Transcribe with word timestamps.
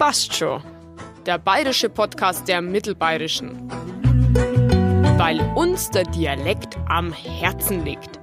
passt 0.00 0.34
schon. 0.34 0.62
Der 1.26 1.36
bayerische 1.36 1.90
Podcast 1.90 2.48
der 2.48 2.62
Mittelbayerischen. 2.62 3.70
Weil 5.18 5.38
uns 5.54 5.90
der 5.90 6.04
Dialekt 6.04 6.78
am 6.88 7.12
Herzen 7.12 7.84
liegt. 7.84 8.18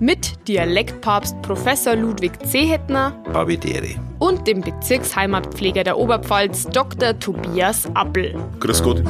Mit 0.00 0.46
Dialektpapst 0.46 1.40
Professor 1.40 1.96
Ludwig 1.96 2.32
Zehetner 2.46 3.12
Babidere. 3.32 3.94
und 4.18 4.46
dem 4.46 4.60
Bezirksheimatpfleger 4.60 5.82
der 5.82 5.96
Oberpfalz 5.96 6.66
Dr. 6.66 7.18
Tobias 7.18 7.88
Appel. 7.94 8.34
Grüß 8.60 8.82
Gott. 8.82 9.02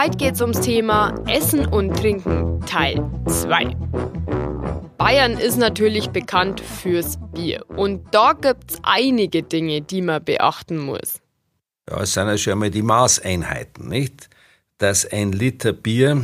Heute 0.00 0.16
geht's 0.16 0.40
ums 0.40 0.60
Thema 0.62 1.14
Essen 1.26 1.66
und 1.66 1.94
Trinken 1.94 2.62
Teil 2.64 3.04
2. 3.26 3.76
Bayern 5.00 5.38
ist 5.38 5.56
natürlich 5.56 6.10
bekannt 6.10 6.60
fürs 6.60 7.18
Bier 7.32 7.64
und 7.70 8.14
da 8.14 8.34
gibt's 8.34 8.80
einige 8.82 9.42
Dinge, 9.42 9.80
die 9.80 10.02
man 10.02 10.22
beachten 10.22 10.76
muss. 10.76 11.20
Ja, 11.88 12.02
es 12.02 12.12
sind 12.12 12.26
ja 12.26 12.36
schon 12.36 12.52
einmal 12.52 12.70
die 12.70 12.82
Maßeinheiten, 12.82 13.88
nicht? 13.88 14.28
Dass 14.76 15.10
ein 15.10 15.32
Liter 15.32 15.72
Bier 15.72 16.22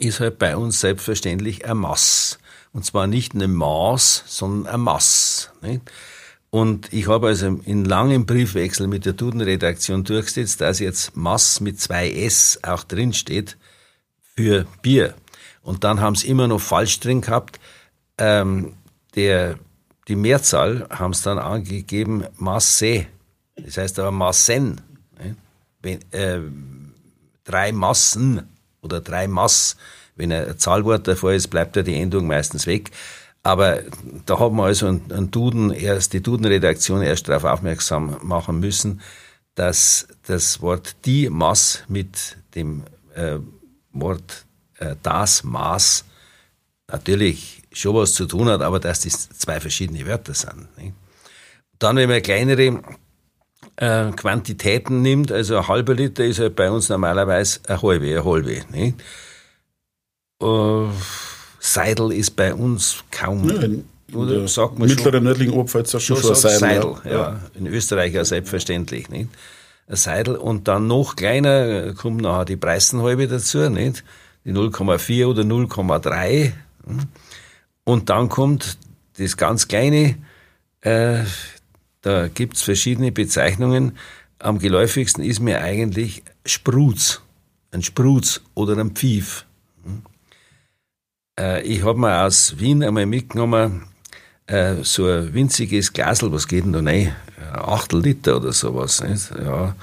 ist 0.00 0.18
halt 0.18 0.40
bei 0.40 0.56
uns 0.56 0.80
selbstverständlich 0.80 1.66
ein 1.66 1.76
Maß. 1.76 2.40
Und 2.72 2.84
zwar 2.84 3.06
nicht 3.06 3.34
ein 3.34 3.54
Maß, 3.54 4.24
sondern 4.26 4.74
ein 4.74 4.80
Maß. 4.80 5.52
Nicht? 5.62 5.82
Und 6.50 6.92
ich 6.92 7.06
habe 7.06 7.28
also 7.28 7.60
in 7.64 7.84
langem 7.84 8.26
Briefwechsel 8.26 8.88
mit 8.88 9.06
der 9.06 9.12
Duden-Redaktion 9.12 10.02
durchgesetzt, 10.02 10.60
dass 10.60 10.80
jetzt 10.80 11.16
Maß 11.16 11.60
mit 11.60 11.80
zwei 11.80 12.10
S 12.10 12.58
auch 12.64 12.82
drinsteht 12.82 13.56
für 14.34 14.66
Bier. 14.82 15.14
Und 15.62 15.84
dann 15.84 16.00
haben 16.00 16.14
sie 16.14 16.28
immer 16.28 16.48
noch 16.48 16.60
falsch 16.60 17.00
drin 17.00 17.20
gehabt. 17.20 17.60
Ähm, 18.16 18.74
der, 19.14 19.58
die 20.08 20.16
Mehrzahl 20.16 20.86
haben 20.90 21.14
sie 21.14 21.24
dann 21.24 21.38
angegeben 21.38 22.24
Masse. 22.36 23.06
Das 23.56 23.76
heißt 23.76 23.98
aber 23.98 24.10
Massen. 24.10 24.80
ne? 25.18 25.36
Wenn, 25.82 26.00
äh, 26.12 26.40
drei 27.44 27.72
Massen 27.72 28.48
oder 28.82 29.00
drei 29.00 29.26
Mass. 29.28 29.76
Wenn 30.16 30.32
ein 30.32 30.58
Zahlwort 30.58 31.06
davor 31.08 31.32
ist, 31.32 31.48
bleibt 31.48 31.76
ja 31.76 31.82
die 31.82 32.00
Endung 32.00 32.26
meistens 32.26 32.66
weg. 32.66 32.90
Aber 33.42 33.80
da 34.26 34.38
haben 34.38 34.56
wir 34.56 34.64
also 34.64 34.86
einen 34.88 35.30
Duden, 35.30 35.70
erst 35.70 36.12
die 36.12 36.22
Duden-Redaktion 36.22 37.02
erst 37.02 37.28
darauf 37.28 37.44
aufmerksam 37.44 38.18
machen 38.22 38.60
müssen, 38.60 39.00
dass 39.54 40.08
das 40.26 40.60
Wort 40.60 40.96
die 41.04 41.30
Mass 41.30 41.84
mit 41.88 42.36
dem 42.54 42.82
äh, 43.14 43.38
Wort 43.92 44.44
das 45.02 45.44
Maß 45.44 46.04
natürlich 46.90 47.62
schon 47.72 47.94
was 47.94 48.14
zu 48.14 48.26
tun 48.26 48.48
hat, 48.48 48.62
aber 48.62 48.80
dass 48.80 49.00
das 49.00 49.28
zwei 49.30 49.60
verschiedene 49.60 50.06
Wörter 50.06 50.34
sind. 50.34 50.68
Nicht? 50.78 50.94
Dann, 51.78 51.96
wenn 51.96 52.08
man 52.08 52.22
kleinere 52.22 52.82
äh, 53.76 54.10
Quantitäten 54.12 55.02
nimmt, 55.02 55.30
also 55.30 55.56
ein 55.58 55.68
halber 55.68 55.94
Liter 55.94 56.24
ist 56.24 56.40
halt 56.40 56.56
bei 56.56 56.70
uns 56.70 56.88
normalerweise 56.88 57.60
eine 57.66 57.82
halbe, 57.82 58.06
eine 58.06 58.24
halbe. 58.24 58.62
Nicht? 58.72 59.00
Äh, 60.42 60.86
Seidel 61.60 62.12
ist 62.12 62.36
bei 62.36 62.54
uns 62.54 63.04
kaum, 63.10 63.48
Ja, 63.48 64.16
oder 64.16 64.38
der 64.38 64.48
sagt 64.48 64.78
man 64.78 64.88
mittleren 64.88 65.14
schon, 65.14 65.24
nördlichen 65.24 65.52
Oberpfalz 65.52 65.90
schon 66.02 66.16
schon 66.16 66.34
Seidel. 66.34 66.58
Seidel, 66.58 66.94
ja. 67.04 67.40
In 67.54 67.66
Österreich 67.66 68.14
ja 68.14 68.24
selbstverständlich, 68.24 69.08
nicht? 69.10 69.28
Ein 69.86 69.96
Seidel 69.96 70.36
und 70.36 70.68
dann 70.68 70.86
noch 70.86 71.16
kleiner 71.16 71.86
äh, 71.86 71.94
kommt 71.94 72.22
nachher 72.22 72.44
die 72.44 72.56
Preisenhalbe 72.56 73.28
dazu, 73.28 73.68
nicht? 73.68 74.04
Die 74.48 74.54
0,4 74.54 75.26
oder 75.26 75.42
0,3. 75.42 76.52
hm? 76.86 77.00
Und 77.84 78.08
dann 78.08 78.30
kommt 78.30 78.78
das 79.18 79.36
ganz 79.36 79.68
kleine, 79.68 80.16
äh, 80.80 81.24
da 82.00 82.28
gibt's 82.28 82.62
verschiedene 82.62 83.12
Bezeichnungen. 83.12 83.98
Am 84.38 84.58
geläufigsten 84.58 85.22
ist 85.22 85.40
mir 85.40 85.60
eigentlich 85.60 86.22
Spruz. 86.46 87.20
Ein 87.72 87.82
Spruz 87.82 88.40
oder 88.54 88.78
ein 88.78 88.92
Pfiff. 88.92 89.44
Hm? 89.84 90.02
Äh, 91.38 91.60
ich 91.64 91.84
habe 91.84 91.98
mir 91.98 92.22
aus 92.22 92.58
Wien 92.58 92.82
einmal 92.82 93.04
mitgenommen, 93.04 93.82
äh, 94.46 94.76
so 94.82 95.04
ein 95.08 95.34
winziges 95.34 95.92
Glasel, 95.92 96.32
was 96.32 96.48
geht 96.48 96.64
denn 96.64 96.72
da 96.72 96.78
rein? 96.78 97.14
Ein 97.52 97.60
Achtel 97.60 98.00
Liter 98.00 98.38
oder 98.38 98.54
sowas. 98.54 99.04
Ja. 99.38 99.76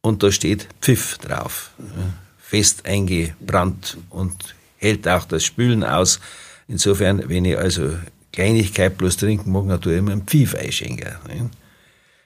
Und 0.00 0.22
da 0.22 0.32
steht 0.32 0.68
Pfiff 0.80 1.18
drauf. 1.18 1.72
Ja. 1.78 2.29
Fest 2.50 2.84
eingebrannt 2.84 3.96
und 4.10 4.56
hält 4.78 5.06
auch 5.06 5.24
das 5.24 5.44
Spülen 5.44 5.84
aus. 5.84 6.18
Insofern, 6.66 7.28
wenn 7.28 7.44
ich 7.44 7.56
also 7.56 7.96
Kleinigkeit 8.32 8.98
bloß 8.98 9.18
trinken 9.18 9.52
mag, 9.52 9.68
dann 9.68 9.80
tue 9.80 9.92
ich 9.92 9.98
immer 10.00 10.10
einen 10.10 10.26
Pfiff 10.26 10.56
einschenken. 10.56 11.06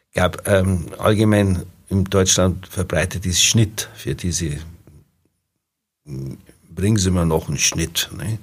Ich 0.08 0.14
glaube, 0.14 0.38
ähm, 0.46 0.86
allgemein 0.96 1.64
in 1.90 2.04
Deutschland 2.04 2.66
verbreitet 2.66 3.26
ist 3.26 3.44
Schnitt 3.44 3.90
für 3.94 4.14
diese, 4.14 4.60
bringen 6.70 6.96
Sie 6.96 7.10
mir 7.10 7.26
noch 7.26 7.48
einen 7.48 7.58
Schnitt. 7.58 8.08
Ne? 8.16 8.38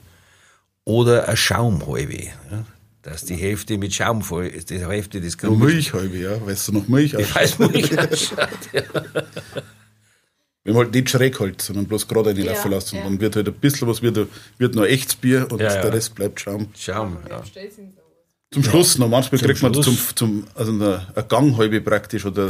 Oder 0.83 1.27
eine 1.27 1.35
Schaumhalbe. 1.35 2.25
Ja? 2.25 2.65
Dass 3.01 3.25
die 3.25 3.37
Hälfte 3.37 3.79
mit 3.79 3.95
Schaum 3.95 4.21
voll 4.21 4.45
ist, 4.45 4.69
die 4.69 4.85
Hälfte 4.85 5.19
des 5.19 5.41
Nur 5.41 5.57
Milchhalbe, 5.57 6.17
ja. 6.19 6.45
Weißt 6.45 6.67
du 6.67 6.73
noch 6.73 6.87
Milch? 6.87 7.15
Ich 7.15 7.35
weiß, 7.35 7.59
ausschaut. 7.59 8.49
Ja. 8.73 8.83
Wenn 10.63 10.73
man 10.75 10.83
halt 10.85 10.93
nicht 10.93 11.09
schräg 11.09 11.39
halt, 11.39 11.61
sondern 11.61 11.85
bloß 11.85 12.07
gerade 12.07 12.29
reinlaufen 12.29 12.69
Ja, 12.71 12.77
lassen. 12.77 12.97
ja. 12.97 13.03
Dann 13.03 13.19
wird 13.19 13.35
halt 13.35 13.47
ein 13.47 13.53
bisschen 13.55 13.87
was, 13.87 14.01
wird, 14.03 14.27
wird 14.59 14.75
noch 14.75 14.83
echtes 14.85 15.15
Bier 15.15 15.47
und 15.51 15.59
Ja, 15.59 15.73
ja. 15.75 15.81
der 15.81 15.93
Rest 15.93 16.13
bleibt 16.15 16.39
Schaum. 16.39 16.67
Schaum, 16.77 17.17
ja. 17.29 17.41
Zum 18.53 18.65
Schluss 18.65 18.97
noch, 18.97 19.07
manchmal 19.07 19.39
Zum 19.39 19.47
kriegt 19.47 19.63
man 19.63 19.73
zum, 19.73 19.83
Schluss. 19.83 20.13
zum, 20.13 20.43
also 20.55 20.73
eine, 20.73 21.07
eine 21.15 21.25
Ganghalbe 21.25 21.79
praktisch 21.79 22.25
oder 22.25 22.47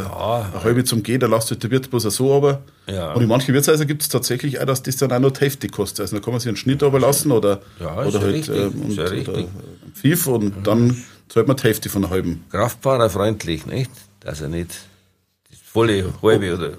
eine 0.53 0.63
halbe 0.63 0.83
zum 0.83 1.03
Gehen, 1.03 1.19
da 1.19 1.27
lasst 1.27 1.51
halt 1.51 1.61
der 1.61 1.69
Wirt 1.69 1.91
bloß 1.91 2.03
so 2.03 2.33
aber. 2.33 2.63
Ja. 2.87 3.13
Und 3.13 3.21
in 3.21 3.27
manchen 3.29 3.53
Wirtshäusern 3.53 3.85
gibt 3.87 4.01
es 4.01 4.09
tatsächlich 4.09 4.59
auch, 4.59 4.65
dass 4.65 4.81
das 4.81 4.97
dann 4.97 5.11
auch 5.13 5.19
noch 5.19 5.29
die 5.31 5.41
Hälfte 5.41 5.67
kostet. 5.69 5.99
Also 6.01 6.17
da 6.17 6.21
kann 6.23 6.33
man 6.33 6.39
sich 6.39 6.47
einen 6.47 6.57
Schnitt 6.57 6.81
aber 6.81 6.99
lassen 6.99 7.31
oder, 7.31 7.61
Ja, 7.79 8.03
oder 8.03 8.19
ja 8.19 8.25
halt 8.25 8.49
ähm, 8.49 8.89
ja 8.89 9.03
und, 9.05 9.29
oder 9.29 9.37
ein 9.37 9.47
Pfiff 9.93 10.25
und 10.25 10.65
dann 10.65 11.03
zahlt 11.29 11.47
man 11.47 11.55
die 11.57 11.63
Hälfte 11.63 11.87
von 11.89 12.01
der 12.01 12.09
halben. 12.11 12.45
Kraftfahrer 12.49 13.09
freundlich, 13.11 13.67
nicht? 13.67 13.91
Dass 14.21 14.41
er 14.41 14.47
nicht 14.49 14.71
volle 15.71 16.13
halbe 16.21 16.53
oder 16.53 16.71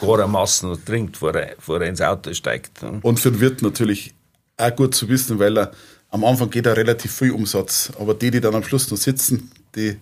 gar 0.00 0.18
eine 0.18 0.28
Massen 0.28 0.70
noch 0.70 0.78
trinkt, 0.84 1.12
bevor 1.12 1.34
er, 1.34 1.56
bevor 1.56 1.80
er 1.80 1.88
ins 1.88 2.00
Auto 2.00 2.32
steigt. 2.32 2.82
ne? 2.82 3.00
Und 3.02 3.18
für 3.20 3.30
den 3.32 3.40
Wirt 3.40 3.62
natürlich 3.62 4.14
auch 4.56 4.74
gut 4.76 4.94
zu 4.94 5.08
wissen, 5.08 5.38
weil 5.38 5.58
er 5.58 5.72
am 6.10 6.24
Anfang 6.24 6.48
geht 6.50 6.66
er 6.66 6.76
relativ 6.76 7.12
viel 7.12 7.32
Umsatz. 7.32 7.90
Aber 7.98 8.14
die, 8.14 8.30
die 8.30 8.40
dann 8.40 8.54
am 8.54 8.62
Schluss 8.62 8.90
noch 8.90 8.96
sitzen, 8.98 9.50
die, 9.74 9.96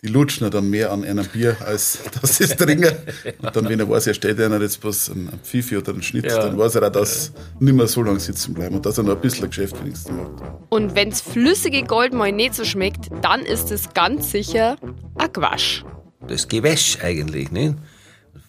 die 0.00 0.08
lutschen 0.08 0.48
dann 0.50 0.70
mehr 0.70 0.92
an 0.92 1.04
einem 1.04 1.26
Bier, 1.26 1.56
als 1.60 1.98
dass 2.22 2.36
sie 2.38 2.44
es 2.44 2.56
trinken. 2.56 2.94
Und 3.42 3.54
dann, 3.56 3.68
wenn 3.68 3.80
er 3.80 3.88
weiß, 3.90 4.06
er 4.06 4.14
steht 4.14 4.40
einer 4.40 4.60
jetzt 4.60 4.82
was, 4.84 5.08
ein 5.08 5.28
Pfiffi 5.42 5.76
oder 5.76 5.92
einen 5.92 6.02
Schnitt, 6.02 6.26
Ja. 6.26 6.38
dann 6.38 6.56
weiß 6.56 6.76
er 6.76 6.86
auch, 6.86 6.92
dass 6.92 7.32
nicht 7.58 7.74
mehr 7.74 7.86
so 7.88 8.02
lange 8.02 8.20
sitzen 8.20 8.54
bleiben 8.54 8.76
und 8.76 8.86
dass 8.86 8.96
er 8.98 9.04
noch 9.04 9.16
ein 9.16 9.20
bisschen 9.20 9.48
Geschäft 9.48 9.78
wenigstens 9.82 10.12
macht. 10.16 10.42
Und 10.70 10.94
wenn's 10.94 11.20
flüssige 11.20 11.82
Gold 11.82 12.14
mal 12.14 12.30
nicht 12.32 12.54
so 12.54 12.64
schmeckt, 12.64 13.10
dann 13.22 13.40
ist 13.40 13.70
es 13.72 13.92
ganz 13.92 14.30
sicher 14.30 14.76
ein 15.16 15.32
Quasch. 15.32 15.84
Das 16.28 16.48
Gewäsch 16.48 16.98
eigentlich, 17.02 17.50
nicht? 17.50 17.74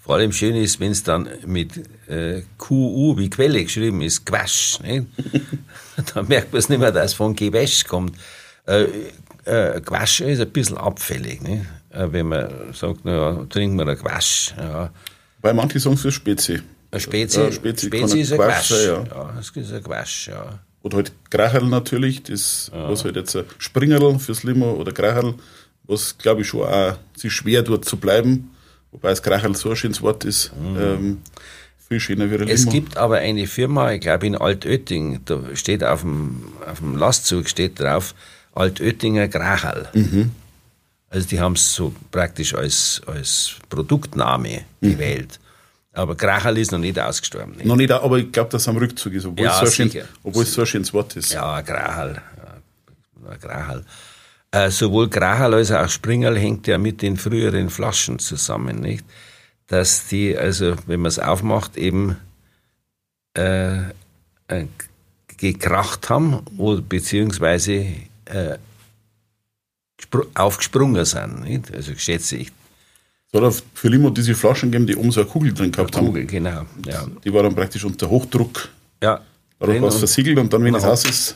Vor 0.01 0.15
allem 0.15 0.31
schön 0.31 0.55
ist, 0.55 0.79
wenn 0.79 0.91
es 0.91 1.03
dann 1.03 1.29
mit 1.45 1.81
äh, 2.09 2.41
QU 2.57 3.17
wie 3.17 3.29
Quelle 3.29 3.63
geschrieben 3.63 4.01
ist, 4.01 4.25
Quasch. 4.25 4.79
Nicht? 4.81 5.07
dann 6.13 6.27
merkt 6.27 6.51
man 6.51 6.59
es 6.59 6.69
nicht 6.69 6.79
mehr, 6.79 6.91
dass 6.91 7.11
es 7.11 7.13
von 7.13 7.35
Gewäsch 7.35 7.85
kommt. 7.85 8.17
Äh, 8.65 8.87
äh, 9.45 9.81
Quasch 9.81 10.21
ist 10.21 10.41
ein 10.41 10.49
bisschen 10.49 10.77
abfällig, 10.77 11.41
nicht? 11.41 11.63
Äh, 11.89 12.11
wenn 12.11 12.27
man 12.27 12.49
sagt, 12.73 13.05
naja, 13.05 13.45
trinken 13.49 13.77
wir 13.77 13.87
ein 13.87 13.97
Quasch. 13.97 14.53
Ja. 14.57 14.91
Weil 15.41 15.53
manche 15.53 15.79
sagen 15.79 15.97
für 15.97 16.11
Spezi. 16.11 16.61
Ein 16.91 16.99
Spezi, 16.99 17.39
Ja, 17.39 17.51
Spezi 17.51 17.87
Spezi 17.87 18.19
ist 18.21 18.33
ein 18.33 18.39
Quasch 18.39 18.69
sein, 18.69 19.07
ja. 19.09 19.33
das 19.35 19.49
ist 19.49 19.73
ein 19.73 19.83
Quasch, 19.83 20.27
ja. 20.27 20.59
Oder 20.83 20.97
halt 20.97 21.13
Gracherl 21.29 21.65
natürlich, 21.67 22.23
das, 22.23 22.69
was 22.73 23.05
halt 23.05 23.15
jetzt 23.15 23.35
ein 23.37 23.45
Springerl 23.57 24.19
fürs 24.19 24.43
Limo 24.43 24.73
oder 24.73 24.91
Gracherl, 24.91 25.35
was 25.85 26.17
glaube 26.17 26.41
ich 26.41 26.47
schon 26.47 26.61
auch 26.67 26.97
sich 27.15 27.33
schwer 27.33 27.61
dort 27.61 27.85
zu 27.85 27.97
bleiben. 27.97 28.51
Wobei 28.91 29.09
das 29.09 29.23
Gracherl 29.23 29.55
so 29.55 29.71
ein 29.71 29.75
schönes 29.75 30.01
Wort 30.01 30.23
ist. 30.23 30.51
Ähm, 30.77 31.21
viel 31.87 31.99
schöner 31.99 32.29
wie 32.29 32.49
Es 32.49 32.67
gibt 32.69 32.97
aber 32.97 33.17
eine 33.17 33.47
Firma, 33.47 33.91
ich 33.91 34.01
glaube 34.01 34.27
in 34.27 34.35
Altötting, 34.35 35.21
da 35.25 35.39
steht 35.55 35.83
auf 35.83 36.01
dem, 36.01 36.43
auf 36.65 36.79
dem 36.79 36.95
Lastzug 36.97 37.49
steht 37.49 37.79
drauf, 37.79 38.13
Altöttinger 38.53 39.27
Gracherl. 39.27 39.89
Also 41.09 41.27
die 41.27 41.39
haben 41.39 41.53
es 41.53 41.73
so 41.73 41.93
praktisch 42.11 42.53
als, 42.55 43.01
als 43.05 43.55
Produktname 43.69 44.61
gewählt. 44.81 45.39
Aber 45.91 46.15
Gracherl 46.15 46.57
ist 46.57 46.71
noch 46.71 46.79
nicht 46.79 46.99
ausgestorben. 46.99 47.55
Nicht? 47.55 47.65
Noch 47.65 47.75
nicht, 47.75 47.91
aber 47.91 48.17
ich 48.17 48.31
glaube, 48.31 48.49
dass 48.49 48.63
es 48.63 48.67
am 48.67 48.77
Rückzug 48.77 49.13
ist, 49.13 49.25
obwohl, 49.25 49.45
Ja, 49.45 49.61
es, 49.61 49.69
so 49.69 49.75
schön, 49.75 49.91
obwohl 50.23 50.43
es 50.43 50.53
so 50.53 50.61
ein 50.61 50.67
schönes 50.67 50.91
Wort 50.93 51.15
ist. 51.15 51.31
Ja, 51.33 51.61
Gracherl. 51.61 52.19
Ja, 53.25 53.35
Gracherl. 53.37 53.85
Äh, 54.53 54.69
sowohl 54.69 55.09
Gracherl 55.09 55.55
als 55.55 55.71
auch 55.71 55.89
Springerl 55.89 56.37
hängt 56.37 56.67
ja 56.67 56.77
mit 56.77 57.01
den 57.01 57.17
früheren 57.17 57.71
Flaschen 57.71 58.19
zusammen, 58.19 58.79
nicht? 58.81 59.03
Dass 59.65 60.07
die, 60.07 60.37
also 60.37 60.75
wenn 60.85 60.99
man 60.99 61.09
es 61.09 61.17
aufmacht, 61.17 61.75
eben 61.75 62.17
äh, 63.35 63.79
äh, 64.47 64.65
gekracht 65.37 66.07
haben 66.11 66.41
oder 66.57 66.81
beziehungsweise 66.81 67.87
äh, 68.25 68.57
aufgesprungen 70.35 71.03
sind. 71.03 71.41
Nicht? 71.41 71.73
Also 71.73 71.93
schätze 71.95 72.35
ich. 72.37 72.51
Es 73.31 73.41
hat 73.41 73.63
für 73.73 73.87
Limo 73.87 74.11
diese 74.11 74.35
Flaschen 74.35 74.71
gegeben, 74.71 74.85
die 74.85 74.95
oben 74.95 75.09
so 75.11 75.21
eine 75.21 75.29
Kugel 75.31 75.51
drin 75.51 75.71
gehabt 75.71 75.95
Kugel, 75.95 76.21
haben. 76.21 76.27
genau. 76.27 76.65
Ja. 76.85 77.07
Die 77.25 77.33
war 77.33 77.41
dann 77.41 77.55
praktisch 77.55 77.83
unter 77.83 78.07
Hochdruck 78.07 78.69
ja. 79.01 79.19
dadurch 79.57 79.81
was 79.81 79.95
und- 79.95 79.99
versiegelt 80.01 80.37
und 80.37 80.53
dann, 80.53 80.63
wenn 80.63 80.75
es 80.75 80.83
aus 80.83 81.05
ist, 81.05 81.35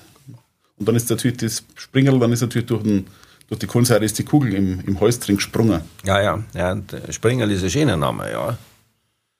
und 0.77 0.87
dann 0.87 0.95
ist 0.95 1.09
natürlich 1.09 1.37
das 1.37 1.63
Springerl, 1.75 2.19
dann 2.19 2.31
ist 2.31 2.41
natürlich 2.41 2.67
durch, 2.67 2.83
den, 2.83 3.07
durch 3.47 3.59
die 3.59 3.67
Kohlensäure 3.67 4.05
ist 4.05 4.17
die 4.19 4.23
Kugel 4.25 4.53
im, 4.53 4.81
im 4.81 4.99
Hals 4.99 5.19
drin 5.19 5.37
gesprungen. 5.37 5.81
ja, 6.05 6.21
ja, 6.21 6.43
ja. 6.53 6.73
äh, 6.73 7.11
Springerl 7.11 7.51
ist 7.51 7.63
ein 7.63 7.69
schöner 7.69 7.97
Name, 7.97 8.31
ja. 8.31 8.57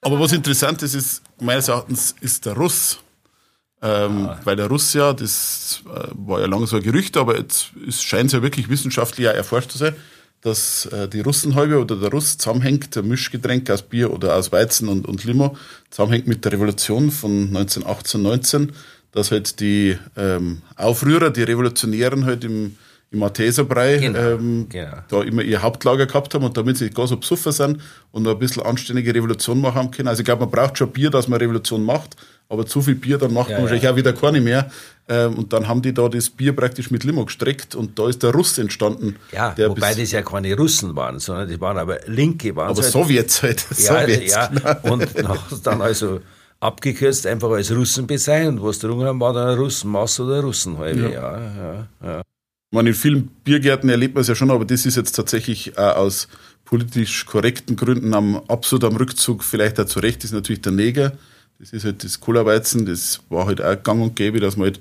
Aber 0.02 0.20
was 0.20 0.32
interessant 0.32 0.82
ist, 0.84 0.94
ist 0.94 1.22
meines 1.40 1.68
Erachtens 1.68 2.16
ist 2.22 2.46
der 2.46 2.54
Russ. 2.54 3.00
Ähm, 3.80 4.30
Weil 4.44 4.56
der 4.56 4.68
Russ 4.68 4.94
ja, 4.94 5.14
das 5.14 5.84
äh, 5.86 6.08
war 6.14 6.40
ja 6.40 6.48
lange 6.48 6.66
so 6.66 6.78
ein 6.78 6.84
Gerücht, 6.84 7.16
aber 7.16 7.38
jetzt 7.38 7.72
ist, 7.86 8.04
scheint 8.04 8.28
es 8.28 8.34
ja 8.34 8.42
wirklich 8.42 8.70
wissenschaftlich 8.70 9.28
erforscht 9.28 9.72
zu 9.72 9.78
sein, 9.78 9.96
dass 10.42 10.88
äh, 10.88 11.08
die 11.08 11.22
Russenhalbe 11.22 11.80
oder 11.80 11.96
der 11.96 12.10
Russ 12.10 12.40
zusammenhängt, 12.40 12.96
der 12.96 13.04
Mischgetränk 13.04 13.70
aus 13.70 13.84
Bier 13.84 14.12
oder 14.12 14.36
aus 14.36 14.52
Weizen 14.52 14.88
und, 14.88 15.08
und 15.08 15.24
Limo, 15.26 15.56
zusammenhängt 15.92 16.26
mit 16.26 16.44
der 16.44 16.54
Revolution 16.54 17.12
von 17.12 17.50
1918, 17.50 18.22
19, 18.22 18.74
dass 19.18 19.32
halt 19.32 19.60
die 19.60 19.98
ähm, 20.16 20.62
Aufrührer, 20.76 21.32
die 21.32 21.42
Revolutionären 21.42 22.24
halt 22.26 22.44
im, 22.44 22.78
im 23.10 23.20
Malteserbrei 23.20 23.98
Genau, 23.98 24.20
ähm, 24.20 24.68
genau. 24.70 24.98
da 25.10 25.24
immer 25.24 25.42
ihr 25.42 25.64
Hauptlager 25.64 26.06
gehabt 26.06 26.36
haben 26.36 26.46
und 26.46 26.56
damit 26.56 26.78
sie 26.78 26.92
gar 26.92 27.08
so 27.08 27.18
besoffen 27.18 27.52
sind 27.52 27.82
und 28.12 28.24
noch 28.24 28.34
ein 28.34 28.40
bisschen 28.40 28.62
anständige 28.62 29.16
Revolution 29.16 29.60
machen 29.60 29.90
können. 29.90 30.08
Also 30.08 30.22
ich 30.22 30.26
glaube, 30.26 30.42
man 30.42 30.52
braucht 30.52 30.78
schon 30.78 30.92
Bier, 30.92 31.10
dass 31.10 31.28
man 31.28 31.40
Revolution 31.40 31.84
macht, 31.84 32.16
aber 32.48 32.68
zu 32.68 32.80
viel 32.84 32.94
Bier, 32.94 33.18
dann 33.18 33.34
macht 33.34 33.50
Ja, 33.50 33.56
man 33.56 33.64
wahrscheinlich 33.64 33.86
ja. 33.86 33.92
auch 33.92 33.96
wieder 33.96 34.14
keine 34.14 34.40
mehr. 34.40 34.70
Ähm, 35.10 35.34
und 35.34 35.52
dann 35.52 35.68
haben 35.68 35.82
die 35.82 35.96
da 35.96 36.08
das 36.10 36.30
Bier 36.30 36.56
praktisch 36.56 36.92
mit 36.92 37.04
Limo 37.04 37.26
gestreckt 37.26 37.74
und 37.74 37.98
da 37.98 38.08
ist 38.10 38.22
der 38.22 38.32
Russ 38.32 38.60
entstanden. 38.60 39.16
Ja, 39.32 39.56
wobei 39.58 39.96
das 39.96 40.12
ja 40.12 40.22
keine 40.22 40.56
Russen 40.56 40.96
waren, 40.96 41.18
sondern 41.18 41.50
die 41.50 41.60
waren 41.60 41.80
aber 41.80 42.02
Linke. 42.06 42.56
Waren 42.56 42.70
aber 42.70 42.84
halt. 42.84 42.92
Sowjets 42.92 43.42
halt. 43.42 43.66
Ja, 43.80 44.02
Sowjets, 44.02 44.36
ja. 44.36 44.48
genau. 44.84 44.94
Und 44.94 45.08
dann 45.66 45.82
also 45.82 46.20
abgekürzt 46.60 47.28
einfach 47.28 47.50
als 47.52 47.72
Russen 47.72 48.08
bezeichnet. 48.08 48.62
Was 48.62 48.80
drungen 48.80 49.08
haben, 49.08 49.20
war 49.20 49.34
dann 49.34 49.50
ein 49.50 49.58
Russenmaß 49.58 50.20
oder 50.22 50.38
ein 50.38 50.44
Russenhalbe. 50.46 51.12
Ja. 51.12 51.38
Ja, 51.40 51.88
ja, 52.04 52.20
Ich 52.20 52.76
meine, 52.76 52.90
in 52.90 52.96
vielen 52.96 53.28
Biergärten 53.44 53.90
erlebt 53.90 54.16
man 54.16 54.22
es 54.22 54.28
ja 54.28 54.36
schon, 54.36 54.52
aber 54.52 54.66
das 54.66 54.86
ist 54.86 54.96
jetzt 54.98 55.16
tatsächlich 55.16 55.78
auch 55.78 55.96
aus 55.98 56.28
politisch 56.66 57.26
korrekten 57.26 57.76
Gründen 57.76 58.14
am, 58.14 58.42
absolut 58.48 58.84
am 58.84 58.96
Rückzug, 58.96 59.44
vielleicht 59.44 59.80
auch 59.80 59.86
zu 59.86 60.00
Recht, 60.00 60.24
ist 60.24 60.34
natürlich 60.34 60.62
der 60.62 60.74
Neger. 60.74 61.14
Das 61.60 61.72
ist 61.72 61.86
halt 61.86 62.04
das 62.04 62.20
Cola-Weizen, 62.20 62.86
das 62.86 63.22
war 63.30 63.46
halt 63.48 63.62
auch 63.62 63.82
gang 63.82 64.02
und 64.02 64.16
gäbe, 64.16 64.40
dass 64.40 64.58
man 64.58 64.66
halt 64.68 64.80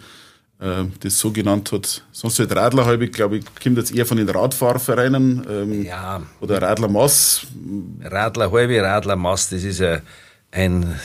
äh, 0.58 0.84
das 1.00 1.18
so 1.18 1.30
genannt 1.30 1.72
hat. 1.72 2.02
Sonst 2.12 2.38
halt 2.38 2.54
Radlerhalbe, 2.54 3.08
glaube 3.08 3.38
ich, 3.38 3.44
kommt 3.62 3.78
jetzt 3.78 3.94
eher 3.94 4.04
von 4.04 4.16
den 4.16 4.28
Radfahrvereinen 4.28 5.46
ähm, 5.48 5.82
Ja. 5.84 6.22
oder 6.40 6.60
Radlermaß. 6.60 7.46
Radler 8.02 8.50
halbe, 8.50 8.82
Radler 8.82 9.16
Mast, 9.16 9.52
das 9.52 9.62
ist 9.62 9.78
ja 9.80 10.00
ein 10.50 10.98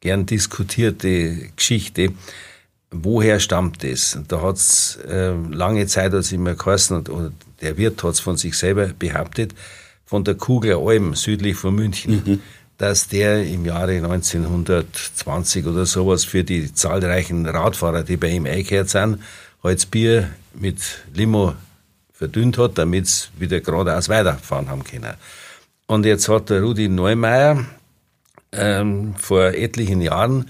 gern 0.00 0.26
diskutierte 0.26 1.50
Geschichte. 1.56 2.12
Woher 2.90 3.40
stammt 3.40 3.82
das? 3.82 4.14
Und 4.14 4.30
Da 4.30 4.42
hat's 4.42 4.96
äh, 5.08 5.32
lange 5.50 5.86
Zeit 5.86 6.12
hat's 6.12 6.32
immer 6.32 6.54
geheißen, 6.54 6.96
und, 6.96 7.08
und 7.08 7.32
der 7.60 7.76
Wirt 7.76 8.02
hat's 8.02 8.20
von 8.20 8.36
sich 8.36 8.56
selber 8.56 8.88
behauptet, 8.98 9.54
von 10.04 10.24
der 10.24 10.36
Kugler 10.36 10.78
Alm 10.78 11.14
südlich 11.14 11.56
von 11.56 11.74
München, 11.74 12.40
dass 12.78 13.08
der 13.08 13.44
im 13.44 13.64
Jahre 13.64 13.96
1920 13.96 15.66
oder 15.66 15.86
sowas 15.86 16.24
für 16.24 16.44
die 16.44 16.72
zahlreichen 16.72 17.46
Radfahrer, 17.46 18.04
die 18.04 18.16
bei 18.16 18.28
ihm 18.28 18.46
eingekehrt 18.46 18.88
sind, 18.88 19.18
halt 19.62 19.78
das 19.78 19.86
Bier 19.86 20.30
mit 20.54 20.78
Limo 21.14 21.54
verdünnt 22.12 22.56
hat, 22.58 22.78
damit 22.78 23.08
sie 23.08 23.28
wieder 23.38 23.60
geradeaus 23.60 24.08
weiterfahren 24.08 24.68
haben 24.68 24.84
können. 24.84 25.14
Und 25.86 26.06
jetzt 26.06 26.28
hat 26.28 26.50
der 26.50 26.62
Rudi 26.62 26.88
Neumeier 26.88 27.64
ähm, 28.52 29.14
vor 29.16 29.54
etlichen 29.54 30.00
Jahren 30.00 30.46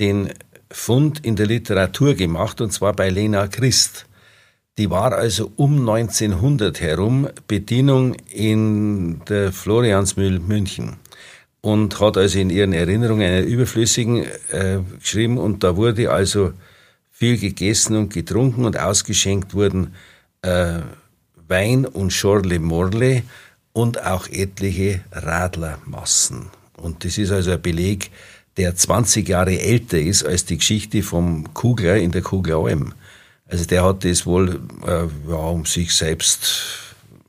den 0.00 0.30
Fund 0.70 1.24
in 1.24 1.36
der 1.36 1.46
Literatur 1.46 2.14
gemacht, 2.14 2.60
und 2.60 2.72
zwar 2.72 2.94
bei 2.94 3.10
Lena 3.10 3.46
Christ. 3.46 4.06
Die 4.78 4.90
war 4.90 5.12
also 5.12 5.52
um 5.56 5.80
1900 5.80 6.80
herum 6.80 7.28
Bedienung 7.46 8.14
in 8.30 9.22
der 9.26 9.52
Floriansmühl 9.52 10.40
München 10.40 10.96
und 11.60 12.00
hat 12.00 12.16
also 12.16 12.38
in 12.38 12.48
ihren 12.48 12.72
Erinnerungen 12.72 13.30
einen 13.30 13.46
überflüssigen 13.46 14.24
äh, 14.50 14.78
geschrieben 14.98 15.36
und 15.36 15.62
da 15.62 15.76
wurde 15.76 16.10
also 16.10 16.52
viel 17.10 17.38
gegessen 17.38 17.96
und 17.96 18.12
getrunken 18.12 18.64
und 18.64 18.78
ausgeschenkt 18.78 19.54
wurden 19.54 19.94
äh, 20.40 20.80
Wein 21.48 21.84
und 21.84 22.12
Schorle 22.12 22.58
Morle 22.58 23.22
und 23.74 24.04
auch 24.04 24.26
etliche 24.28 25.02
Radlermassen. 25.12 26.50
Und 26.82 27.04
das 27.04 27.16
ist 27.16 27.30
also 27.30 27.52
ein 27.52 27.62
Beleg, 27.62 28.10
der 28.56 28.74
20 28.74 29.28
Jahre 29.28 29.58
älter 29.58 29.98
ist 29.98 30.24
als 30.24 30.44
die 30.44 30.58
Geschichte 30.58 31.02
vom 31.02 31.54
Kugler 31.54 31.96
in 31.96 32.10
der 32.10 32.22
Kugleralm. 32.22 32.92
Also 33.46 33.64
der 33.64 33.84
hat 33.84 34.04
das 34.04 34.26
wohl, 34.26 34.60
äh, 34.84 35.06
ja, 35.30 35.36
um 35.36 35.64
sich 35.64 35.94
selbst, 35.94 36.40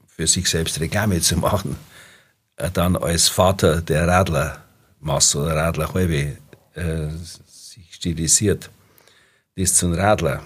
für 0.08 0.28
sich 0.28 0.50
selbst 0.50 0.80
Reklame 0.80 1.22
zu 1.22 1.38
machen, 1.38 1.76
äh, 2.58 2.72
dann 2.72 2.96
als 2.96 3.28
Vater 3.28 3.82
der 3.82 4.08
Radlermasse 4.08 5.40
oder 5.40 5.56
Radlerhalbe 5.56 6.38
äh, 6.74 7.08
sich 7.48 7.94
stilisiert. 7.94 8.70
Das 9.56 9.76
zum 9.76 9.94
Radler. 9.94 10.42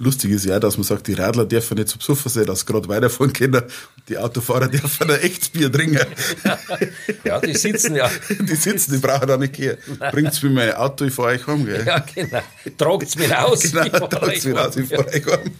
Lustig 0.00 0.30
ist 0.30 0.44
ja, 0.44 0.60
dass 0.60 0.76
man 0.76 0.84
sagt, 0.84 1.08
die 1.08 1.14
Radler 1.14 1.44
dürfen 1.44 1.76
nicht 1.76 1.88
so 1.88 1.98
besoffen 1.98 2.30
sein, 2.30 2.46
dass 2.46 2.60
sie 2.60 2.66
gerade 2.66 2.86
weiterfahren 2.88 3.32
können. 3.32 3.62
Und 3.62 4.08
die 4.08 4.16
Autofahrer 4.16 4.68
dürfen 4.68 5.10
ein 5.10 5.20
echtes 5.20 5.48
Bier 5.48 5.72
trinken. 5.72 6.06
Ja, 7.24 7.40
die 7.40 7.54
sitzen 7.54 7.96
ja. 7.96 8.08
Die 8.28 8.54
sitzen, 8.54 8.92
die 8.92 8.98
brauchen 8.98 9.26
da 9.26 9.36
nicht 9.36 9.54
gehen. 9.54 9.76
Bringt's 9.98 10.42
mir 10.42 10.50
mein 10.50 10.72
Auto, 10.74 11.04
ich 11.04 11.12
fahre 11.12 11.30
euch 11.30 11.46
heim, 11.46 11.66
gell? 11.66 11.84
Ja, 11.84 11.98
genau. 12.14 12.40
Tragt's 12.76 13.16
mir 13.16 13.44
aus. 13.44 13.62
Genau, 13.72 14.06
tragt's 14.06 14.44
mir 14.44 14.66
aus, 14.66 14.76
ich 14.76 14.88
fahre 14.88 15.08
euch 15.08 15.26
heim. 15.26 15.50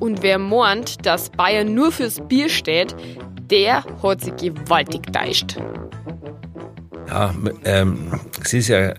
Und 0.00 0.22
wer 0.22 0.38
meint, 0.38 1.06
dass 1.06 1.30
Bayern 1.30 1.74
nur 1.74 1.92
fürs 1.92 2.18
Bier 2.26 2.48
steht, 2.48 2.96
der 3.50 3.84
hat 4.02 4.22
sich 4.22 4.34
gewaltig 4.36 5.12
täuscht. 5.12 5.56
Ja, 7.08 7.34
ähm, 7.64 8.20
es 8.42 8.52
ist 8.52 8.68
ja 8.68 8.94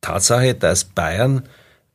Tatsache, 0.00 0.54
dass 0.54 0.84
Bayern 0.84 1.42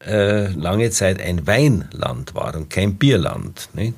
äh, 0.05 0.47
lange 0.47 0.89
Zeit 0.91 1.21
ein 1.21 1.45
Weinland 1.47 2.35
war 2.35 2.55
und 2.55 2.69
kein 2.69 2.95
Bierland. 2.95 3.69
Nicht? 3.73 3.93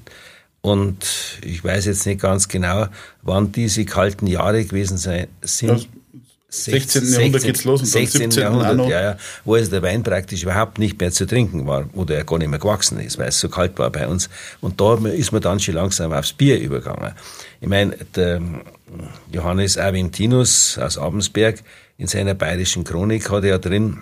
Und 0.62 1.40
ich 1.44 1.64
weiß 1.64 1.86
jetzt 1.86 2.06
nicht 2.06 2.22
ganz 2.22 2.48
genau, 2.48 2.88
wann 3.22 3.52
diese 3.52 3.84
kalten 3.84 4.28
Jahre 4.28 4.64
gewesen 4.64 4.98
sein, 4.98 5.28
sind. 5.42 5.82
Ja, 5.82 5.88
16. 6.54 7.12
Jahrhundert 7.12 7.44
geht's 7.44 7.64
los 7.64 7.82
und 7.82 7.96
dann 7.96 8.02
16. 8.02 8.32
17. 8.32 8.44
auch 8.44 8.62
Jahrhundert, 8.62 8.90
ja, 8.90 9.02
ja, 9.02 9.18
wo 9.44 9.56
also 9.56 9.72
der 9.72 9.82
Wein 9.82 10.04
praktisch 10.04 10.44
überhaupt 10.44 10.78
nicht 10.78 11.00
mehr 11.00 11.12
zu 11.12 11.26
trinken 11.26 11.66
war 11.66 11.90
oder 11.94 12.16
er 12.16 12.24
gar 12.26 12.38
nicht 12.38 12.48
mehr 12.48 12.60
gewachsen 12.60 13.00
ist, 13.00 13.18
weil 13.18 13.30
es 13.30 13.40
so 13.40 13.50
kalt 13.50 13.78
war 13.80 13.90
bei 13.90 14.08
uns. 14.08 14.30
Und 14.62 14.80
da 14.80 14.96
ist 15.08 15.32
man 15.32 15.42
dann 15.42 15.60
schon 15.60 15.74
langsam 15.74 16.14
aufs 16.14 16.32
Bier 16.32 16.60
übergegangen. 16.60 17.14
Ich 17.60 17.68
meine, 17.68 17.98
der 18.16 18.40
Johannes 19.32 19.78
Aventinus 19.80 20.78
aus 20.78 20.98
Abensberg 20.98 21.64
in 21.98 22.08
seiner 22.08 22.36
bayerischen 22.36 22.84
Chronik 22.84 23.32
hat 23.32 23.44
ja 23.46 23.58
drin, 23.58 24.02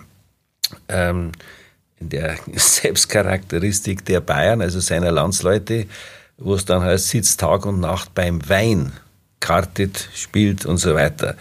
ähm, 0.88 1.32
in 2.02 2.08
der 2.08 2.36
Selbstcharakteristik 2.54 4.04
der 4.04 4.20
Bayern, 4.20 4.60
also 4.60 4.80
seiner 4.80 5.12
Landsleute, 5.12 5.86
wo 6.38 6.54
es 6.54 6.64
dann 6.64 6.82
heißt, 6.82 7.08
sitzt 7.08 7.40
Tag 7.40 7.66
und 7.66 7.80
Nacht 7.80 8.14
beim 8.14 8.46
Wein, 8.48 8.92
kartet, 9.40 10.08
spielt 10.14 10.66
und 10.66 10.78
so 10.78 10.94
weiter. 10.94 11.36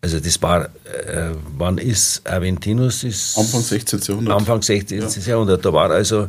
Also 0.00 0.20
das 0.20 0.40
war, 0.42 0.66
äh, 0.66 1.30
wann 1.56 1.78
ist 1.78 2.28
Aventinus? 2.28 3.04
Ist 3.04 3.38
Anfang 3.38 3.62
16. 3.62 4.00
Jahrhundert. 4.00 4.36
Anfang 4.36 4.62
16. 4.62 5.02
Jahrhundert. 5.26 5.64
Da 5.64 5.72
war 5.72 5.90
also 5.90 6.28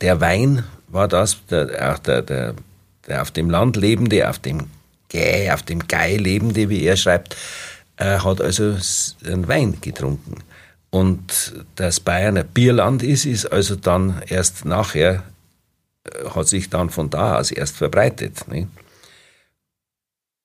der 0.00 0.20
Wein, 0.20 0.62
war 0.88 1.08
das, 1.08 1.38
der, 1.50 1.64
der, 1.98 2.22
der, 2.22 2.54
der 3.06 3.22
auf 3.22 3.30
dem 3.30 3.48
Land 3.48 3.76
lebende, 3.76 4.28
auf 4.28 4.38
dem 4.38 4.66
Gäh, 5.08 5.50
auf 5.50 5.62
dem 5.62 5.88
Gei 5.88 6.16
lebende, 6.16 6.68
wie 6.68 6.84
er 6.84 6.96
schreibt, 6.96 7.34
äh, 7.96 8.18
hat 8.18 8.40
also 8.40 8.76
einen 9.24 9.48
Wein 9.48 9.78
getrunken. 9.80 10.42
Und 10.94 11.52
dass 11.74 11.98
Bayern 11.98 12.38
ein 12.38 12.46
Bierland 12.46 13.02
ist, 13.02 13.26
ist 13.26 13.46
also 13.46 13.74
dann 13.74 14.22
erst 14.28 14.64
nachher, 14.64 15.24
äh, 16.04 16.28
hat 16.30 16.46
sich 16.46 16.70
dann 16.70 16.88
von 16.88 17.10
da 17.10 17.36
aus 17.36 17.50
erst 17.50 17.76
verbreitet. 17.76 18.46
Nicht? 18.46 18.68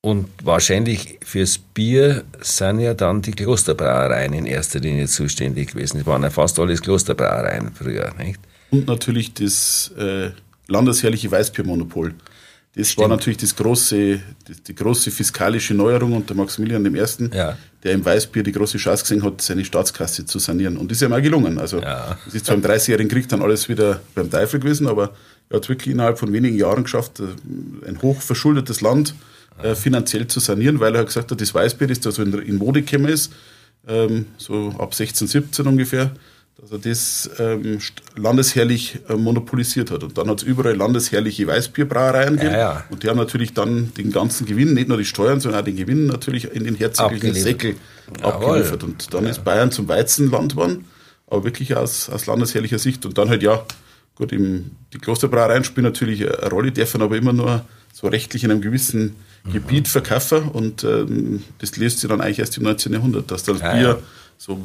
Und 0.01 0.27
wahrscheinlich 0.41 1.19
fürs 1.23 1.59
Bier 1.59 2.23
sind 2.41 2.79
ja 2.79 2.95
dann 2.95 3.21
die 3.21 3.33
Klosterbrauereien 3.33 4.33
in 4.33 4.47
erster 4.47 4.79
Linie 4.79 5.05
zuständig 5.05 5.73
gewesen. 5.73 5.99
Es 5.99 6.07
waren 6.07 6.23
ja 6.23 6.31
fast 6.31 6.57
alles 6.57 6.81
Klosterbrauereien 6.81 7.71
früher, 7.75 8.11
nicht? 8.17 8.39
Und 8.71 8.87
natürlich 8.87 9.35
das 9.35 9.91
äh, 9.99 10.31
landesherrliche 10.65 11.29
Weißbiermonopol. 11.29 12.15
Das 12.75 12.91
Stimmt. 12.91 13.01
war 13.01 13.07
natürlich 13.09 13.37
das 13.37 13.55
große, 13.55 14.19
die, 14.67 14.75
große 14.75 15.09
fiskalische 15.09 15.73
Neuerung 15.73 16.13
unter 16.13 16.35
Maximilian 16.35 16.85
I., 16.85 16.99
ja. 17.33 17.57
der 17.83 17.93
im 17.93 18.05
Weißbier 18.05 18.43
die 18.43 18.51
große 18.51 18.77
Chance 18.77 19.03
gesehen 19.03 19.23
hat, 19.23 19.41
seine 19.41 19.65
Staatskasse 19.65 20.25
zu 20.25 20.37
sanieren. 20.37 20.77
Und 20.77 20.91
das 20.91 20.97
ist 20.97 21.01
ja 21.01 21.09
mal 21.09 21.21
gelungen. 21.21 21.57
Also 21.57 21.81
ja. 21.81 22.17
es 22.27 22.35
ist 22.35 22.45
zwar 22.45 22.55
im 22.55 22.61
Dreißigjährigen 22.61 23.09
Krieg 23.09 23.27
dann 23.27 23.41
alles 23.41 23.69
wieder 23.69 24.01
beim 24.13 24.29
Teufel 24.29 24.59
gewesen, 24.59 24.87
aber 24.87 25.15
er 25.49 25.57
hat 25.57 25.67
wirklich 25.67 25.93
innerhalb 25.93 26.19
von 26.19 26.31
wenigen 26.31 26.57
Jahren 26.57 26.83
geschafft, 26.83 27.19
äh, 27.19 27.87
ein 27.87 27.99
hochverschuldetes 28.01 28.81
Land 28.81 29.15
äh, 29.63 29.73
finanziell 29.73 30.27
zu 30.27 30.39
sanieren, 30.39 30.79
weil 30.79 30.95
er 30.95 31.03
gesagt 31.03 31.31
hat, 31.31 31.41
das 31.41 31.53
Weißbier, 31.53 31.87
das 31.87 31.99
da 32.01 32.11
so 32.11 32.21
in, 32.21 32.33
in 32.33 32.57
Mode 32.57 32.83
gekommen 32.83 33.09
ist, 33.09 33.33
ähm, 33.87 34.27
so 34.37 34.75
ab 34.77 34.93
16, 34.93 35.27
17 35.27 35.65
ungefähr, 35.65 36.11
dass 36.61 36.71
er 36.71 36.79
das 36.79 37.29
ähm, 37.39 37.79
landesherrlich 38.15 38.99
äh, 39.07 39.15
monopolisiert 39.15 39.91
hat. 39.91 40.03
Und 40.03 40.17
dann 40.17 40.29
hat 40.29 40.39
es 40.39 40.43
überall 40.43 40.75
landesherrliche 40.75 41.47
Weißbierbrauereien 41.47 42.35
gegeben. 42.35 42.53
Ja, 42.53 42.59
ja. 42.59 42.83
Und 42.89 43.03
die 43.03 43.07
haben 43.07 43.17
natürlich 43.17 43.53
dann 43.53 43.93
den 43.93 44.11
ganzen 44.11 44.45
Gewinn, 44.45 44.73
nicht 44.73 44.89
nur 44.89 44.97
die 44.97 45.05
Steuern, 45.05 45.39
sondern 45.39 45.61
auch 45.61 45.65
den 45.65 45.77
Gewinn 45.77 46.07
natürlich 46.07 46.53
in 46.53 46.65
den 46.65 46.75
herzoglichen 46.75 47.33
Säckel 47.33 47.75
abgeliefert. 48.21 48.83
Und 48.83 49.13
dann 49.13 49.23
ja. 49.23 49.29
ist 49.29 49.43
Bayern 49.43 49.71
zum 49.71 49.87
Weizenland 49.87 50.53
geworden, 50.53 50.85
aber 51.27 51.45
wirklich 51.45 51.75
aus, 51.75 52.09
aus 52.09 52.25
landesherrlicher 52.25 52.79
Sicht. 52.79 53.05
Und 53.05 53.17
dann 53.17 53.29
halt, 53.29 53.41
ja, 53.41 53.63
gut, 54.15 54.33
im, 54.33 54.71
die 54.93 54.97
Klosterbrauereien 54.97 55.63
spielen 55.63 55.85
natürlich 55.85 56.27
eine 56.27 56.49
Rolle, 56.49 56.71
dürfen 56.71 57.01
aber 57.01 57.15
immer 57.15 57.31
nur 57.31 57.65
so 57.93 58.07
rechtlich 58.07 58.43
in 58.43 58.51
einem 58.51 58.61
gewissen 58.61 59.15
mhm. 59.45 59.53
Gebiet 59.53 59.87
verkaufen. 59.87 60.49
Und 60.49 60.83
ähm, 60.83 61.43
das 61.59 61.77
löst 61.77 61.99
sich 61.99 62.09
dann 62.09 62.19
eigentlich 62.19 62.39
erst 62.39 62.57
im 62.57 62.63
19. 62.63 62.91
Jahrhundert, 62.91 63.31
dass 63.31 63.43
das 63.43 63.59
Bier 63.59 64.01
so 64.39 64.57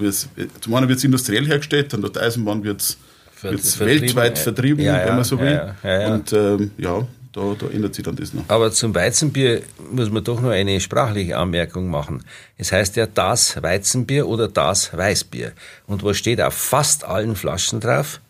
zum 0.61 0.75
einen 0.75 0.89
wird 0.89 0.99
es 0.99 1.05
industriell 1.05 1.47
hergestellt, 1.47 1.93
dann 1.93 2.01
durch 2.01 2.13
die 2.13 2.21
Eisenbahn 2.21 2.63
wird 2.63 2.81
es 2.81 3.81
weltweit 3.81 4.39
vertrieben, 4.39 4.85
ja, 4.85 5.01
ja, 5.01 5.07
wenn 5.09 5.17
man 5.17 5.25
so 5.25 5.39
will. 5.39 5.75
Ja, 5.83 6.15
Und 6.15 6.33
ähm, 6.33 6.71
ja, 6.79 7.05
da, 7.33 7.57
da, 7.59 7.67
ändert 7.67 7.97
sich 7.97 8.05
dann 8.05 8.15
das 8.15 8.33
noch. 8.33 8.45
Aber 8.47 8.71
zum 8.71 8.95
Weizenbier 8.95 9.63
muss 9.91 10.11
man 10.11 10.23
doch 10.23 10.41
noch 10.41 10.51
eine 10.51 10.81
sprachliche 10.81 11.37
Anmerkung 11.37 11.91
machen. 11.91 12.23
Es 12.57 12.71
heißt 12.71 12.95
ja 12.95 13.07
das 13.07 13.61
Weizenbier 13.61 14.29
oder 14.29 14.47
das 14.47 14.97
Weißbier. 14.97 15.53
Und 15.89 16.05
was 16.05 16.19
steht 16.19 16.41
auf 16.41 16.55
fast 16.55 17.05
allen 17.05 17.35
Flaschen 17.35 17.81
drauf? 17.81 18.21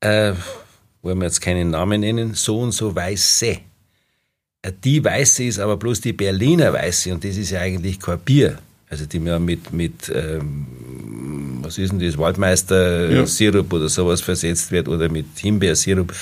Äh, 0.00 0.32
wollen 1.00 1.18
wir 1.18 1.26
jetzt 1.26 1.40
keinen 1.40 1.70
Namen 1.70 2.00
nennen, 2.00 2.34
so 2.34 2.58
und 2.58 2.72
so 2.72 2.92
Weiße. 2.92 3.58
Äh, 4.62 4.72
die 4.82 5.04
Weiße 5.04 5.44
ist 5.44 5.60
aber 5.60 5.76
bloß 5.76 6.00
die 6.00 6.12
Berliner 6.12 6.72
Weiße 6.72 7.14
und 7.14 7.22
das 7.22 7.36
ist 7.36 7.50
ja 7.50 7.60
eigentlich 7.60 8.00
kein 8.00 8.18
Bier. 8.18 8.58
Also 8.96 9.06
die 9.06 9.18
man 9.18 9.44
mit, 9.44 9.74
mit 9.74 10.08
ähm, 10.08 10.66
was 11.60 11.76
ist 11.76 11.92
denn 11.92 12.00
das, 12.00 12.16
Waldmeister-Sirup 12.16 13.70
ja. 13.70 13.78
oder 13.78 13.88
sowas 13.90 14.22
versetzt 14.22 14.70
wird 14.70 14.88
oder 14.88 15.10
mit 15.10 15.26
Himbeersirup. 15.36 16.14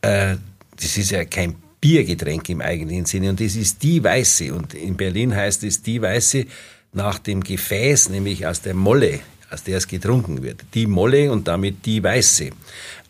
Äh, 0.00 0.36
das 0.76 0.96
ist 0.96 1.10
ja 1.10 1.24
kein 1.24 1.56
Biergetränk 1.80 2.48
im 2.50 2.60
eigentlichen 2.60 3.04
Sinne 3.04 3.30
und 3.30 3.40
das 3.40 3.56
ist 3.56 3.82
die 3.82 4.02
Weiße. 4.02 4.54
Und 4.54 4.74
in 4.74 4.96
Berlin 4.96 5.34
heißt 5.34 5.64
es 5.64 5.82
die 5.82 6.00
Weiße 6.00 6.44
nach 6.92 7.18
dem 7.18 7.42
Gefäß, 7.42 8.10
nämlich 8.10 8.46
aus 8.46 8.60
der 8.60 8.74
Molle, 8.74 9.18
aus 9.50 9.64
der 9.64 9.78
es 9.78 9.88
getrunken 9.88 10.44
wird. 10.44 10.60
Die 10.74 10.86
Molle 10.86 11.32
und 11.32 11.48
damit 11.48 11.84
die 11.84 12.00
Weiße. 12.00 12.50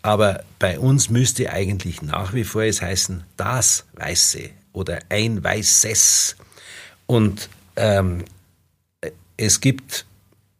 Aber 0.00 0.42
bei 0.58 0.78
uns 0.78 1.10
müsste 1.10 1.52
eigentlich 1.52 2.00
nach 2.00 2.32
wie 2.32 2.44
vor 2.44 2.62
es 2.62 2.80
heißen 2.80 3.22
das 3.36 3.84
Weiße 3.96 4.48
oder 4.72 5.00
ein 5.10 5.44
Weißes. 5.44 6.36
Und 7.06 7.50
ähm, 7.76 8.24
es 9.36 9.60
gibt, 9.60 10.06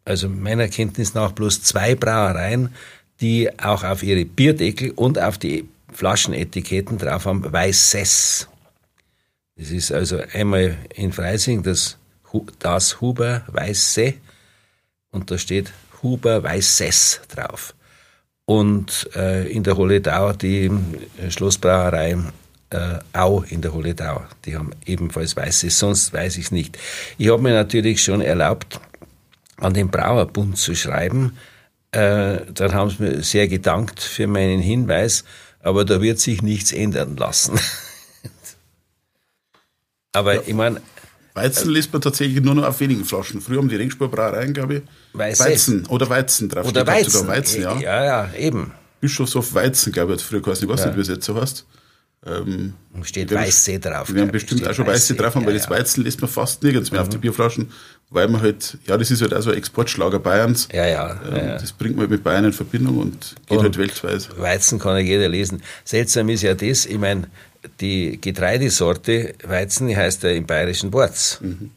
also 0.05 0.29
meiner 0.29 0.69
Kenntnis 0.69 1.15
nach, 1.15 1.33
bloß 1.33 1.63
zwei 1.63 1.95
Brauereien, 1.95 2.75
die 3.21 3.51
auch 3.59 3.85
auf 3.85 4.03
ihre 4.03 4.25
Bierdeckel 4.25 4.91
und 4.91 5.19
auf 5.19 5.39
die 5.39 5.69
Flaschenetiketten 5.93 6.99
drauf 6.99 7.27
haben, 7.27 7.53
Weißes. 7.53 8.49
Das 9.57 9.71
ist 9.71 9.93
also 9.93 10.21
einmal 10.33 10.77
in 10.95 11.13
Freising 11.13 11.63
das, 11.63 11.97
das 12.59 13.01
Huber 13.01 13.43
Weiße 13.47 14.15
und 15.11 15.31
da 15.31 15.39
steht 15.39 15.73
Huber 16.03 16.43
Weißes 16.43 17.21
drauf. 17.29 17.75
Und 18.47 19.09
äh, 19.15 19.49
in 19.51 19.63
der 19.63 19.77
Holledau 19.77 20.33
die 20.33 20.71
Schlossbrauerei 21.31 22.19
äh, 22.75 22.99
Au 23.13 23.45
in 23.49 23.63
der 23.63 23.73
Holledau. 23.73 24.25
Die 24.45 24.57
haben 24.57 24.71
ebenfalls 24.85 25.37
Weißes, 25.37 25.79
sonst 25.79 26.13
weiß 26.13 26.37
ich 26.39 26.47
es 26.47 26.51
nicht. 26.51 26.79
Ich 27.19 27.31
habe 27.31 27.43
mir 27.43 27.53
natürlich 27.53 28.03
schon 28.03 28.21
erlaubt, 28.21 28.81
an 29.57 29.75
den 29.75 29.91
Brauerbund 29.91 30.59
zu 30.59 30.75
schreiben. 30.75 31.37
Äh, 31.93 32.41
dann 32.53 32.75
haben 32.75 32.91
sie 32.91 33.03
mir 33.03 33.23
sehr 33.23 33.47
gedankt 33.49 34.01
für 34.01 34.27
meinen 34.27 34.61
Hinweis, 34.61 35.25
aber 35.61 35.85
da 35.85 36.03
wird 36.03 36.19
sich 36.19 36.43
nichts 36.43 36.73
ändern 36.73 37.17
lassen. 37.17 37.59
aber 40.13 40.35
ja. 40.35 40.43
ich 40.45 40.55
meine, 40.55 40.81
Weizen 41.35 41.71
lässt 41.71 41.93
man 41.93 42.03
tatsächlich 42.03 42.43
nur 42.43 42.55
noch 42.55 42.65
auf 42.65 42.81
wenigen 42.81 43.05
Flaschen. 43.05 43.41
Früher 43.41 43.59
haben 43.59 43.69
die 43.69 43.77
Ringspurbrauereien, 43.77 44.53
glaube 44.53 44.77
ich, 44.77 44.83
Weiße. 45.13 45.45
Weizen 45.45 45.87
oder 45.87 46.09
Weizen 46.09 46.49
drauf. 46.49 46.67
Oder 46.67 46.87
Weizen. 46.87 47.27
Weizen 47.27 47.63
ja. 47.63 47.79
ja, 47.79 48.05
ja, 48.05 48.35
eben. 48.35 48.73
Bischofshof 49.01 49.55
Weizen, 49.55 49.93
glaube 49.93 50.15
ich, 50.15 50.21
hat 50.21 50.27
früher 50.27 50.41
geheißen. 50.41 50.65
Ich 50.65 50.73
weiß 50.73 50.81
ja. 50.81 50.87
nicht, 50.87 50.97
wie 50.97 51.03
es 51.03 51.09
jetzt 51.09 51.25
so 51.25 51.41
heißt. 51.41 51.67
Ähm, 52.27 52.73
steht 53.03 53.35
Weißsee 53.35 53.79
drauf. 53.79 54.13
Wir 54.13 54.23
haben 54.23 54.31
bestimmt 54.31 54.67
auch 54.67 54.73
schon 54.73 54.87
Weißsee 54.87 55.15
drauf, 55.15 55.35
weil 55.37 55.45
ja, 55.45 55.53
das 55.53 55.69
Weizen 55.69 56.05
lässt 56.05 56.23
man 56.23 56.31
fast 56.31 56.63
nirgends 56.63 56.91
mehr 56.91 57.01
mhm. 57.01 57.07
auf 57.07 57.11
die 57.11 57.19
Bierflaschen, 57.19 57.71
weil 58.09 58.29
man 58.29 58.41
halt, 58.41 58.79
ja, 58.87 58.97
das 58.97 59.11
ist 59.11 59.21
halt 59.21 59.35
auch 59.35 59.43
so 59.43 59.51
ein 59.51 59.59
Exportschlager 59.59 60.19
Bayerns. 60.21 60.69
Ja, 60.73 60.87
ja, 60.87 61.21
ähm, 61.29 61.37
ja. 61.37 61.59
Das 61.59 61.73
bringt 61.73 61.97
man 61.97 62.05
halt 62.05 62.11
mit 62.11 62.25
Bayern 62.25 62.47
in 62.47 62.53
Verbindung 62.55 62.97
und 62.99 63.35
geht 63.47 63.59
und 63.59 63.65
halt 63.65 63.77
weltweit. 63.77 64.29
Weizen 64.39 64.79
kann 64.79 64.97
ja 64.97 65.03
jeder 65.03 65.29
lesen. 65.29 65.63
Seltsam 65.85 66.31
ist 66.31 66.43
ja 66.43 66.55
das, 66.55 66.87
ich 66.87 66.99
meine, 66.99 67.29
die 67.81 68.19
Getreidesorte 68.19 69.35
Weizen 69.45 69.89
die 69.89 69.97
heißt 69.97 70.23
ja 70.23 70.31
im 70.31 70.47
bayerischen 70.47 70.95
Worts. 70.95 71.41
Mhm. 71.43 71.73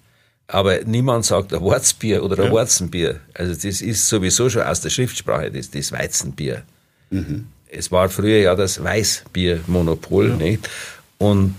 Aber 0.47 0.79
niemand 0.85 1.25
sagt 1.25 1.53
ein 1.53 1.59
Wurzbier 1.59 2.23
oder 2.23 2.39
ein 2.39 2.45
ja. 2.45 2.51
Wurzenbier. 2.51 3.19
Also 3.33 3.51
das 3.53 3.81
ist 3.81 4.07
sowieso 4.07 4.49
schon 4.49 4.61
aus 4.61 4.79
der 4.79 4.91
Schriftsprache, 4.91 5.51
das, 5.51 5.69
das 5.71 5.91
Weizenbier. 5.91 6.63
Mhm 7.09 7.47
es 7.69 7.91
war 7.91 8.09
früher 8.09 8.39
ja 8.39 8.55
das 8.55 8.83
Weißbiermonopol, 8.83 10.29
ja. 10.29 10.35
nicht? 10.35 10.69
Und 11.17 11.55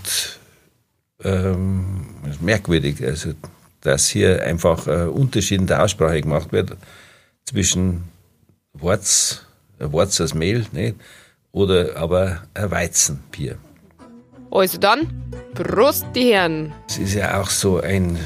ähm, 1.25 2.07
merkwürdig, 2.41 3.05
also 3.05 3.33
dass 3.81 4.09
hier 4.09 4.43
einfach 4.43 4.87
äh, 4.87 5.07
Unterschied 5.07 5.61
in 5.61 5.67
der 5.67 5.83
Aussprache 5.83 6.21
gemacht 6.21 6.53
wird 6.53 6.77
zwischen 7.45 8.05
Worts, 8.75 9.45
ein 9.79 9.93
Worts 9.93 10.21
als 10.21 10.35
Mehl, 10.35 10.67
nicht? 10.73 10.97
Oder 11.53 11.97
aber 11.97 12.43
ein 12.55 12.71
Weizenbier. 12.71 13.57
Also 14.51 14.79
dann, 14.79 15.33
Prost 15.55 16.07
die 16.15 16.33
Herren! 16.33 16.73
Es 16.89 16.99
ist 16.99 17.15
ja 17.15 17.41
auch 17.41 17.51
so 17.51 17.81
ein 17.81 18.19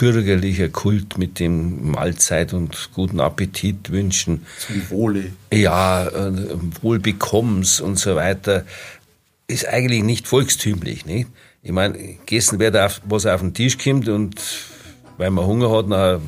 bürgerlicher 0.00 0.70
Kult 0.70 1.18
mit 1.18 1.38
dem 1.38 1.90
Mahlzeit 1.90 2.54
und 2.54 2.88
guten 2.94 3.20
Appetit 3.20 3.90
wünschen. 3.90 4.46
Zum 4.58 4.88
Wohle. 4.88 5.32
Ja, 5.52 6.06
äh, 6.06 6.32
Wohlbekommens 6.80 7.82
und 7.82 7.98
so 7.98 8.16
weiter. 8.16 8.64
Ist 9.46 9.68
eigentlich 9.68 10.02
nicht 10.02 10.26
volkstümlich, 10.26 11.04
nicht? 11.04 11.28
Ich 11.62 11.72
meine, 11.72 11.98
gegessen 11.98 12.58
wird, 12.58 12.78
auf, 12.78 13.02
was 13.04 13.26
auf 13.26 13.42
den 13.42 13.52
Tisch 13.52 13.76
kommt 13.76 14.08
und 14.08 14.40
weil 15.18 15.30
man 15.30 15.44
Hunger 15.44 15.70
hat, 15.70 15.90
dann 15.90 16.22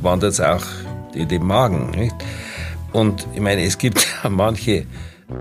wandert 0.00 0.34
es 0.34 0.40
auch 0.40 0.64
in 1.12 1.26
den 1.26 1.44
Magen, 1.44 1.90
nicht? 1.90 2.14
Und 2.92 3.26
ich 3.34 3.40
meine, 3.40 3.64
es 3.64 3.76
gibt 3.76 4.06
manche 4.28 4.86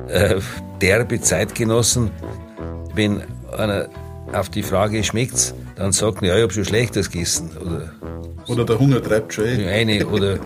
äh, 0.07 0.41
derbe 0.81 1.21
Zeitgenossen, 1.21 2.09
wenn 2.95 3.21
einer 3.55 3.89
auf 4.33 4.49
die 4.49 4.63
Frage 4.63 5.03
schmeckt's, 5.03 5.53
dann 5.79 5.93
sagt 5.93 6.21
ja, 6.23 6.35
ich 6.35 6.43
habe 6.43 6.51
schon 6.51 6.65
Schlechtes 6.65 7.09
gegessen. 7.09 7.51
Oder, 7.57 7.93
oder 8.47 8.65
der 8.65 8.79
Hunger 8.79 9.01
treibt 9.01 9.33
schon 9.33 9.45
eh. 9.45 9.65
Eine, 9.65 10.05
oder 10.05 10.37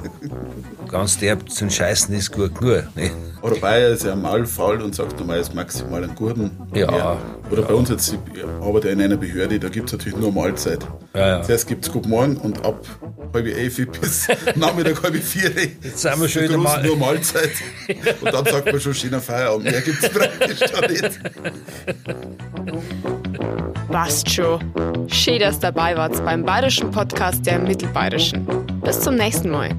ganz 0.88 1.18
derb 1.18 1.50
zum 1.50 1.72
Scheißen 1.72 2.14
ist 2.14 2.32
gut 2.32 2.54
genug. 2.60 2.84
Ne? 2.96 3.10
Oder 3.42 3.56
Bayer 3.56 3.90
ist 3.90 4.06
ja 4.06 4.16
mal 4.16 4.46
faul 4.46 4.80
und 4.84 4.94
sagt, 4.94 5.20
du 5.20 5.26
meinst 5.26 5.56
maximal 5.56 6.04
einen 6.04 6.14
Gurten. 6.14 6.52
Ja. 6.76 6.92
Mehr. 6.92 7.18
Oder 7.50 7.62
ja. 7.64 7.68
bei 7.68 7.74
uns 7.74 7.90
jetzt, 7.90 8.14
ich 8.14 8.44
arbeite 8.62 8.90
in 8.90 9.02
einer 9.02 9.18
Behörde, 9.18 9.60
da 9.60 9.70
gibt 9.70 9.88
es 9.88 9.94
natürlich 9.94 10.20
nur 10.20 10.32
Mahlzeit. 10.32 10.86
Ja, 11.16 11.28
ja. 11.28 11.42
Zuerst 11.42 11.68
gibt 11.68 11.84
es 11.84 11.92
Guten 11.92 12.10
Morgen 12.10 12.38
und 12.38 12.64
ab 12.64 12.86
halb 13.34 13.48
elf 13.48 13.78
bis 14.02 14.28
Nachmittag 14.54 15.02
halb 15.02 15.16
vier. 15.16 15.50
Jetzt 15.82 15.98
sind 15.98 16.22
wir 16.22 16.30
schon 16.30 16.62
mal. 16.62 16.84
nur 16.84 16.96
Mahlzeit. 16.96 17.52
Und 18.22 18.32
dann 18.32 18.46
sagt 18.46 18.68
man 18.68 18.80
schon 18.80 18.94
schöner 18.94 19.20
Feierabend. 19.20 19.64
Mehr 19.64 19.82
gibt 19.82 20.04
es 20.04 20.10
praktisch 20.10 20.60
da 20.60 20.88
nicht. 20.88 21.20
Passt 23.94 24.28
schon. 24.28 24.60
Schön, 25.08 25.38
dass 25.40 25.60
dabei 25.60 25.96
wart 25.96 26.26
beim 26.26 26.44
bayerischen 26.44 26.90
Podcast 26.90 27.46
der 27.46 27.60
Mittelbayerischen. 27.60 28.44
Bis 28.82 29.00
zum 29.00 29.14
nächsten 29.14 29.52
Mal. 29.52 29.70